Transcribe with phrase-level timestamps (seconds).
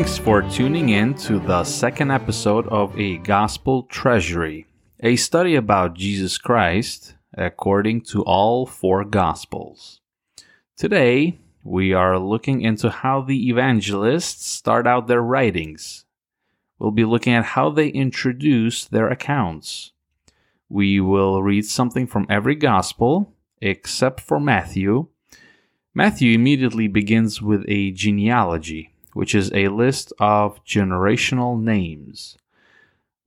[0.00, 4.66] Thanks for tuning in to the second episode of A Gospel Treasury,
[5.00, 10.00] a study about Jesus Christ according to all four Gospels.
[10.74, 16.06] Today, we are looking into how the evangelists start out their writings.
[16.78, 19.92] We'll be looking at how they introduce their accounts.
[20.70, 25.08] We will read something from every Gospel except for Matthew.
[25.92, 32.36] Matthew immediately begins with a genealogy which is a list of generational names.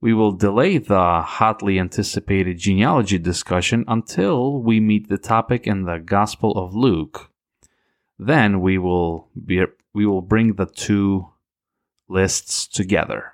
[0.00, 5.98] We will delay the hotly anticipated genealogy discussion until we meet the topic in the
[5.98, 7.30] Gospel of Luke.
[8.18, 11.30] Then we will be, we will bring the two
[12.08, 13.32] lists together.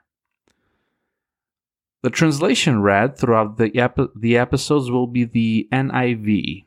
[2.02, 6.64] The translation read throughout the, epi- the episodes will be the NIV,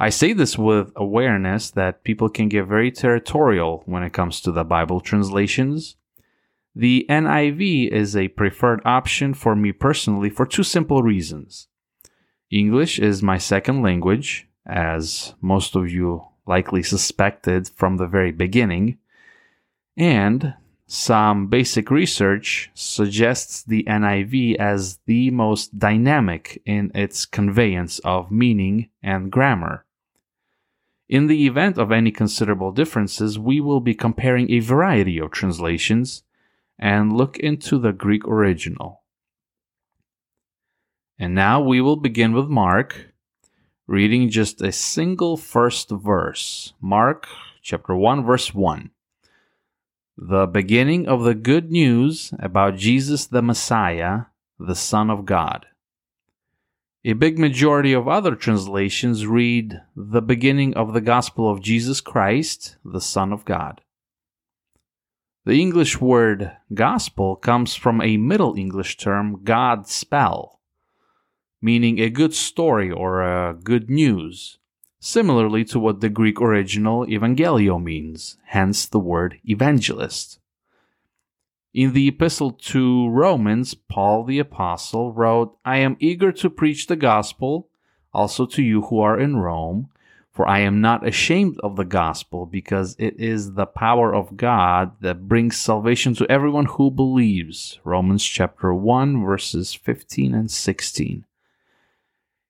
[0.00, 4.52] I say this with awareness that people can get very territorial when it comes to
[4.52, 5.96] the Bible translations.
[6.72, 11.66] The NIV is a preferred option for me personally for two simple reasons.
[12.48, 18.98] English is my second language, as most of you likely suspected from the very beginning,
[19.96, 20.54] and
[20.86, 28.88] some basic research suggests the NIV as the most dynamic in its conveyance of meaning
[29.02, 29.84] and grammar.
[31.08, 36.22] In the event of any considerable differences, we will be comparing a variety of translations
[36.78, 39.02] and look into the Greek original.
[41.18, 43.14] And now we will begin with Mark,
[43.86, 46.74] reading just a single first verse.
[46.80, 47.26] Mark
[47.62, 48.90] chapter 1, verse 1.
[50.18, 54.24] The beginning of the good news about Jesus the Messiah,
[54.58, 55.66] the Son of God.
[57.08, 62.76] A big majority of other translations read the beginning of the gospel of Jesus Christ,
[62.84, 63.80] the Son of God.
[65.46, 70.60] The English word gospel comes from a Middle English term, God spell,
[71.62, 74.58] meaning a good story or a good news,
[75.00, 80.40] similarly to what the Greek original evangelio means, hence the word evangelist.
[81.74, 86.96] In the epistle to Romans, Paul the Apostle wrote, I am eager to preach the
[86.96, 87.68] gospel
[88.12, 89.90] also to you who are in Rome,
[90.32, 94.92] for I am not ashamed of the gospel, because it is the power of God
[95.00, 97.78] that brings salvation to everyone who believes.
[97.84, 101.24] Romans chapter 1, verses 15 and 16.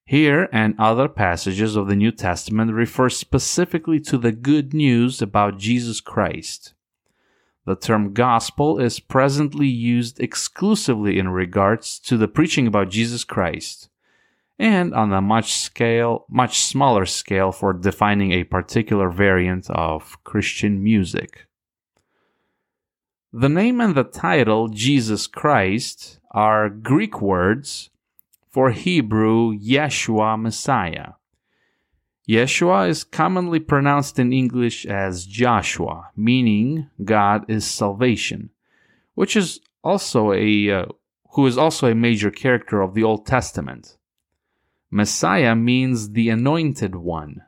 [0.05, 5.57] Here and other passages of the New Testament refer specifically to the good news about
[5.57, 6.73] Jesus Christ.
[7.69, 13.89] The term gospel is presently used exclusively in regards to the preaching about Jesus Christ,
[14.57, 20.83] and on a much scale, much smaller scale for defining a particular variant of Christian
[20.83, 21.45] music.
[23.31, 27.91] The name and the title Jesus Christ are Greek words
[28.47, 31.18] for Hebrew Yeshua Messiah.
[32.29, 38.51] Yeshua is commonly pronounced in English as Joshua, meaning God is salvation,
[39.15, 40.85] which is also a uh,
[41.31, 43.97] who is also a major character of the Old Testament.
[44.91, 47.41] Messiah means the anointed one.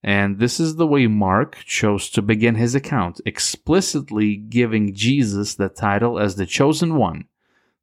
[0.00, 5.68] And this is the way Mark chose to begin his account, explicitly giving Jesus the
[5.68, 7.24] title as the chosen one,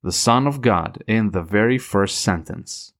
[0.01, 2.93] the Son of God, in the very first sentence.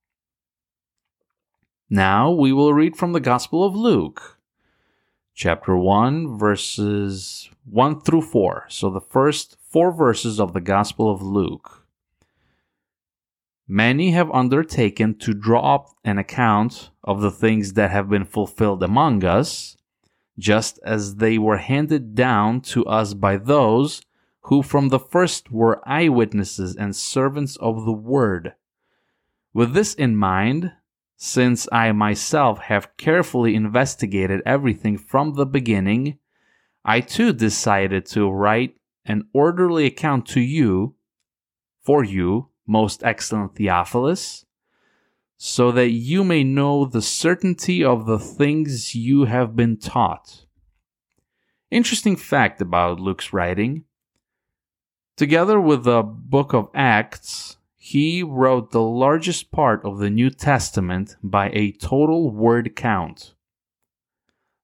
[1.90, 4.40] Now we will read from the Gospel of Luke,
[5.36, 8.66] chapter 1, verses 1 through 4.
[8.70, 11.86] So the first four verses of the Gospel of Luke.
[13.68, 18.82] Many have undertaken to draw up an account of the things that have been fulfilled
[18.82, 19.78] among us,
[20.40, 24.02] just as they were handed down to us by those
[24.46, 28.56] who from the first were eyewitnesses and servants of the word.
[29.54, 30.72] With this in mind,
[31.18, 36.20] since I myself have carefully investigated everything from the beginning,
[36.84, 40.96] I too decided to write an orderly account to you,
[41.82, 44.46] for you, most excellent Theophilus,
[45.38, 50.46] so that you may know the certainty of the things you have been taught.
[51.72, 53.84] Interesting fact about Luke's writing.
[55.18, 61.16] Together with the book of Acts, he wrote the largest part of the New Testament
[61.22, 63.36] by a total word count.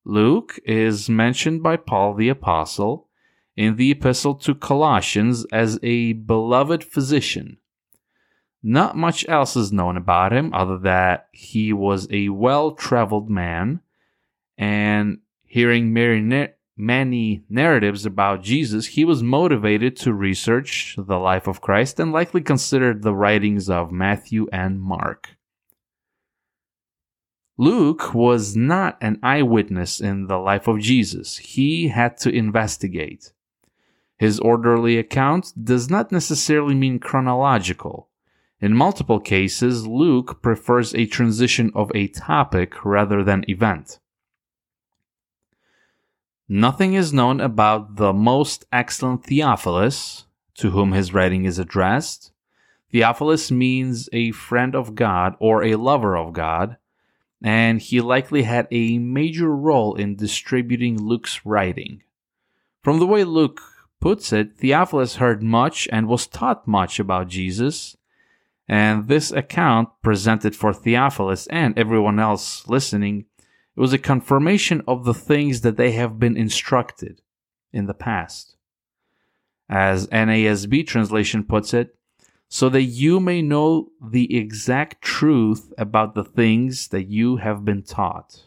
[0.03, 3.09] Luke is mentioned by Paul the Apostle
[3.55, 7.57] in the epistle to Colossians as a beloved physician.
[8.63, 13.81] Not much else is known about him other that he was a well traveled man,
[14.57, 16.21] and hearing Mary,
[16.77, 22.41] many narratives about Jesus, he was motivated to research the life of Christ and likely
[22.41, 25.37] considered the writings of Matthew and Mark.
[27.57, 31.37] Luke was not an eyewitness in the life of Jesus.
[31.37, 33.33] He had to investigate.
[34.17, 38.09] His orderly account does not necessarily mean chronological.
[38.59, 43.99] In multiple cases, Luke prefers a transition of a topic rather than event.
[46.53, 50.25] Nothing is known about the most excellent Theophilus,
[50.55, 52.33] to whom his writing is addressed.
[52.91, 56.75] Theophilus means a friend of God or a lover of God,
[57.41, 62.03] and he likely had a major role in distributing Luke's writing.
[62.83, 63.61] From the way Luke
[64.01, 67.95] puts it, Theophilus heard much and was taught much about Jesus,
[68.67, 73.23] and this account presented for Theophilus and everyone else listening
[73.75, 77.21] it was a confirmation of the things that they have been instructed
[77.71, 78.57] in the past.
[79.69, 81.95] As NASB translation puts it,
[82.49, 87.81] so that you may know the exact truth about the things that you have been
[87.81, 88.43] taught.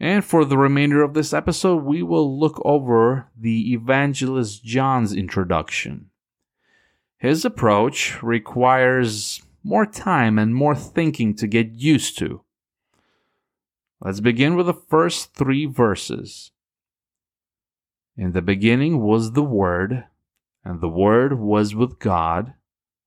[0.00, 6.10] And for the remainder of this episode, we will look over the evangelist John's introduction.
[7.16, 12.42] His approach requires more time and more thinking to get used to.
[14.00, 16.50] Let's begin with the first three verses.
[18.16, 20.04] In the beginning was the Word,
[20.64, 22.54] and the Word was with God,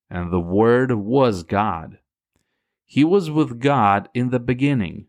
[0.09, 1.99] and the Word was God.
[2.85, 5.05] He was with God in the beginning.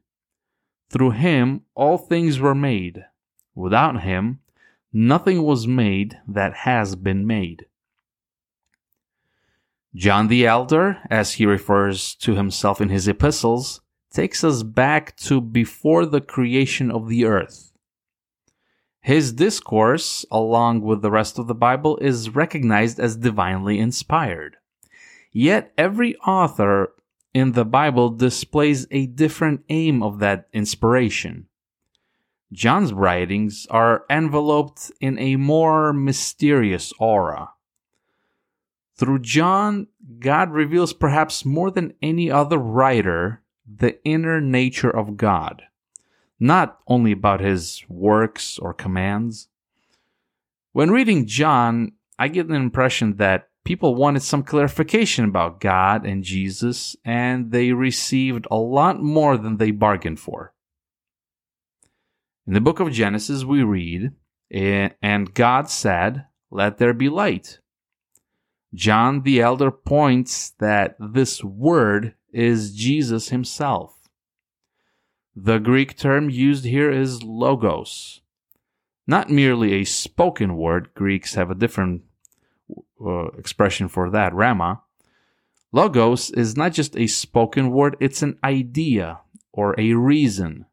[0.91, 3.05] Through him all things were made.
[3.55, 4.41] Without him,
[4.93, 7.67] nothing was made that has been made.
[9.95, 13.81] John the Elder, as he refers to himself in his epistles,
[14.11, 17.73] takes us back to before the creation of the earth.
[19.01, 24.57] His discourse, along with the rest of the Bible, is recognized as divinely inspired.
[25.33, 26.93] Yet every author
[27.33, 31.47] in the Bible displays a different aim of that inspiration.
[32.53, 37.51] John's writings are enveloped in a more mysterious aura.
[38.97, 39.87] Through John,
[40.19, 43.41] God reveals perhaps more than any other writer
[43.77, 45.63] the inner nature of God,
[46.39, 49.49] not only about his works or commands.
[50.73, 56.25] When reading John, I get the impression that people wanted some clarification about God and
[56.25, 60.53] Jesus, and they received a lot more than they bargained for.
[62.47, 64.13] In the book of Genesis, we read,
[64.51, 67.61] And God said, Let there be light.
[68.75, 74.09] John the Elder points that this word is Jesus himself.
[75.35, 78.21] The Greek term used here is logos.
[79.07, 82.03] Not merely a spoken word, Greeks have a different
[83.05, 84.83] uh, expression for that, rhema.
[85.73, 89.21] Logos is not just a spoken word, it's an idea
[89.53, 90.67] or a reason.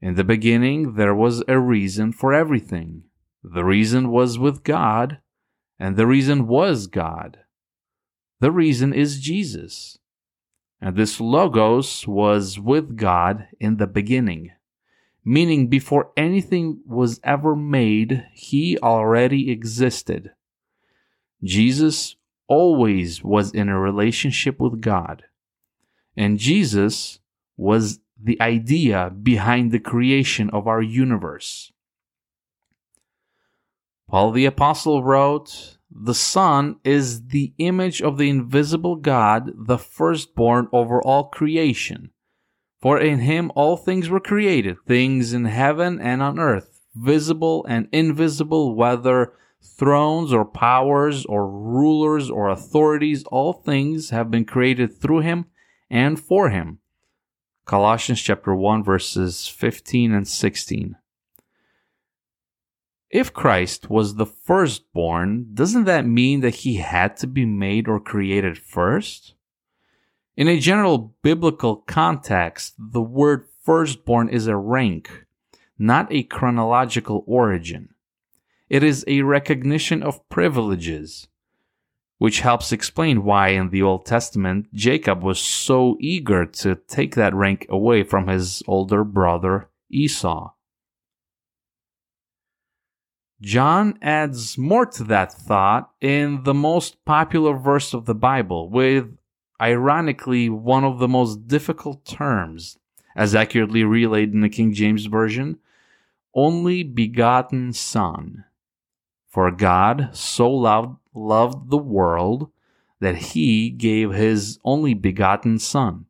[0.00, 3.04] In the beginning, there was a reason for everything.
[3.42, 5.18] The reason was with God,
[5.78, 7.38] and the reason was God.
[8.40, 9.98] The reason is Jesus.
[10.84, 14.52] And this Logos was with God in the beginning,
[15.24, 20.32] meaning before anything was ever made, he already existed.
[21.42, 22.16] Jesus
[22.48, 25.24] always was in a relationship with God.
[26.18, 27.18] And Jesus
[27.56, 31.72] was the idea behind the creation of our universe.
[34.06, 40.68] Paul the Apostle wrote, the Son is the image of the invisible God, the firstborn
[40.72, 42.10] over all creation.
[42.80, 47.88] For in him all things were created, things in heaven and on earth, visible and
[47.92, 55.20] invisible, whether thrones or powers or rulers or authorities, all things have been created through
[55.20, 55.46] him
[55.88, 56.80] and for him.
[57.64, 60.96] Colossians chapter 1 verses 15 and 16.
[63.14, 68.00] If Christ was the firstborn, doesn't that mean that he had to be made or
[68.00, 69.34] created first?
[70.36, 75.26] In a general biblical context, the word firstborn is a rank,
[75.78, 77.90] not a chronological origin.
[78.68, 81.28] It is a recognition of privileges,
[82.18, 87.32] which helps explain why in the Old Testament Jacob was so eager to take that
[87.32, 90.53] rank away from his older brother Esau.
[93.40, 99.16] John adds more to that thought in the most popular verse of the Bible, with
[99.60, 102.78] ironically one of the most difficult terms,
[103.16, 105.58] as accurately relayed in the King James Version,
[106.34, 108.44] only begotten Son.
[109.28, 112.50] For God so loved, loved the world
[113.00, 116.06] that he gave his only begotten Son.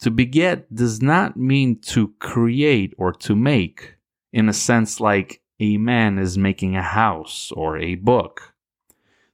[0.00, 3.96] To beget does not mean to create or to make,
[4.32, 8.54] in a sense like a man is making a house or a book.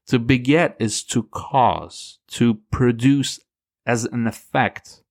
[0.09, 3.41] To beget is to cause, to produce
[3.87, 5.03] as an effect,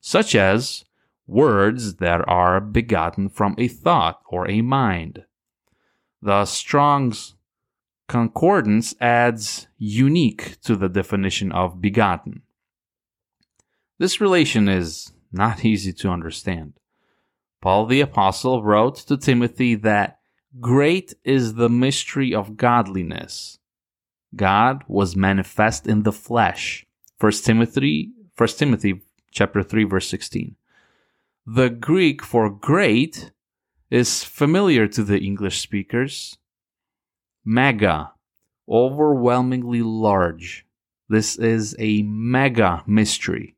[0.00, 0.84] such as
[1.26, 5.24] words that are begotten from a thought or a mind.
[6.20, 7.34] The Strong's
[8.08, 12.42] Concordance adds unique to the definition of begotten.
[13.98, 16.74] This relation is not easy to understand.
[17.62, 20.18] Paul the Apostle wrote to Timothy that
[20.60, 23.58] great is the mystery of godliness.
[24.34, 26.86] God was manifest in the flesh.
[27.18, 30.56] 1 Timothy 1 Timothy chapter 3 verse 16.
[31.46, 33.32] The Greek for great
[33.90, 36.38] is familiar to the English speakers.
[37.44, 38.12] Mega,
[38.68, 40.64] overwhelmingly large.
[41.08, 43.56] This is a mega mystery.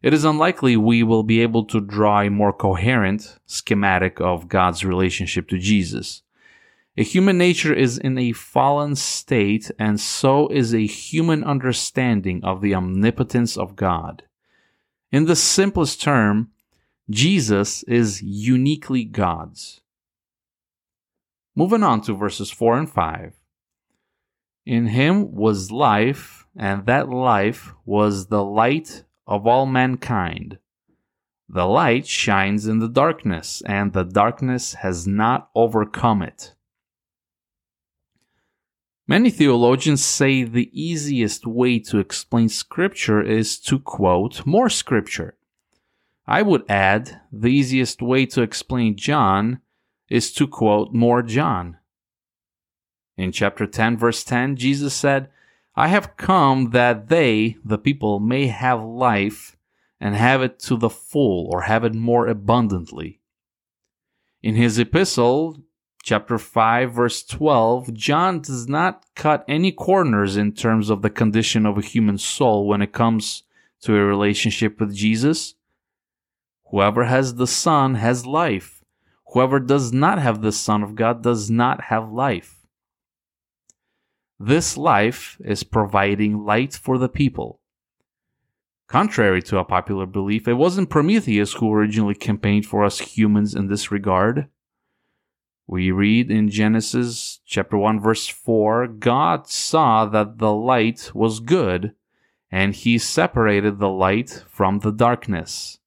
[0.00, 4.84] It is unlikely we will be able to draw a more coherent schematic of God's
[4.84, 6.22] relationship to Jesus.
[6.96, 12.60] A human nature is in a fallen state, and so is a human understanding of
[12.60, 14.24] the omnipotence of God.
[15.10, 16.50] In the simplest term,
[17.10, 19.80] Jesus is uniquely God's.
[21.56, 23.34] Moving on to verses 4 and 5.
[24.66, 30.58] In him was life, and that life was the light of all mankind.
[31.48, 36.54] The light shines in the darkness, and the darkness has not overcome it.
[39.06, 45.36] Many theologians say the easiest way to explain Scripture is to quote more Scripture.
[46.26, 49.60] I would add the easiest way to explain John
[50.10, 51.78] is to quote more John.
[53.16, 55.30] In chapter 10, verse 10, Jesus said,
[55.78, 59.56] I have come that they, the people, may have life
[60.00, 63.20] and have it to the full or have it more abundantly.
[64.42, 65.62] In his epistle,
[66.02, 71.66] chapter 5 verse 12 john does not cut any corners in terms of the condition
[71.66, 73.44] of a human soul when it comes
[73.82, 75.54] to a relationship with jesus.
[76.70, 78.82] Whoever has the son has life.
[79.32, 82.57] Whoever does not have the son of god does not have life
[84.38, 87.60] this life is providing light for the people
[88.88, 93.68] Contrary to a popular belief, it wasn't Prometheus who originally campaigned for us humans in
[93.68, 94.48] this regard.
[95.66, 101.94] We read in Genesis chapter 1 verse 4, God saw that the light was good,
[102.50, 105.78] and he separated the light from the darkness.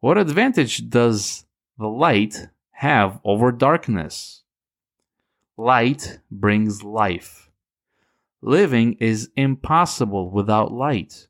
[0.00, 1.46] What advantage does
[1.78, 4.43] the light have over darkness?
[5.56, 7.48] Light brings life.
[8.42, 11.28] Living is impossible without light.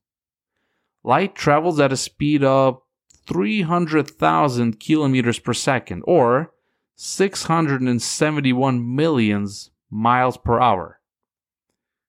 [1.03, 2.81] Light travels at a speed of
[3.27, 6.53] 300,000 kilometers per second, or
[6.97, 11.01] 671 millions miles per hour.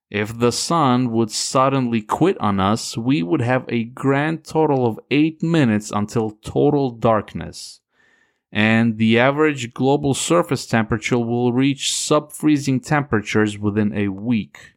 [0.10, 5.00] If the sun would suddenly quit on us, we would have a grand total of
[5.12, 7.82] 8 minutes until total darkness.
[8.56, 14.76] And the average global surface temperature will reach sub freezing temperatures within a week.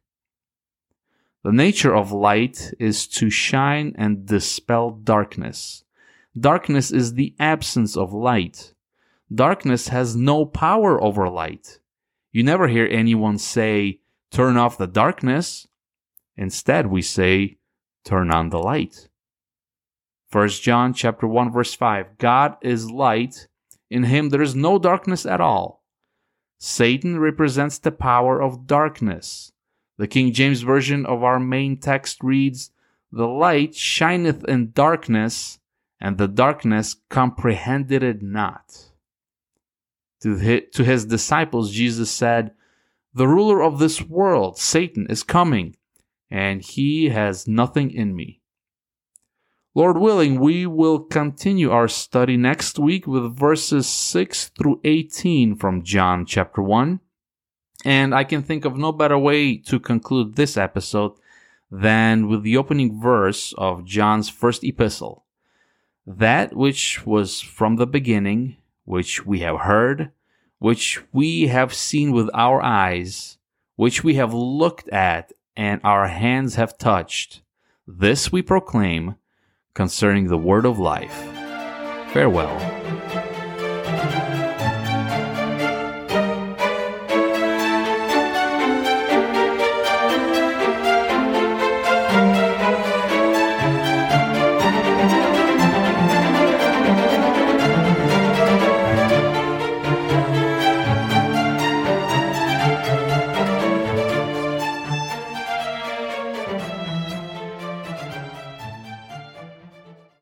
[1.45, 5.85] The nature of light is to shine and dispel darkness.
[6.37, 8.75] Darkness is the absence of light.
[9.33, 11.79] Darkness has no power over light.
[12.33, 14.01] You never hear anyone say,
[14.33, 15.69] turn off the darkness.
[16.37, 17.59] Instead, we say,
[18.05, 19.09] turn on the light.
[20.33, 23.47] 1 John chapter 1 verse 5 God is light
[23.91, 25.85] in him there is no darkness at all.
[26.59, 29.53] Satan represents the power of darkness.
[29.97, 32.71] The King James version of our main text reads
[33.11, 35.59] the light shineth in darkness
[36.01, 38.93] and the darkness comprehended it not.
[40.23, 42.53] To his, disciples, Jesus said,
[43.15, 45.77] The ruler of this world, Satan, is coming,
[46.31, 48.43] and he has nothing in me.
[49.79, 55.85] Lord willing, we will continue our study next week with verses 6 through 18 from
[55.85, 56.99] John chapter 1.
[57.85, 61.13] And I can think of no better way to conclude this episode
[61.71, 65.27] than with the opening verse of John's first epistle.
[66.05, 70.11] That which was from the beginning, which we have heard,
[70.59, 73.39] which we have seen with our eyes,
[73.77, 77.43] which we have looked at and our hands have touched.
[77.87, 79.15] This we proclaim
[79.79, 81.15] concerning the word of life.
[82.13, 82.88] Farewell.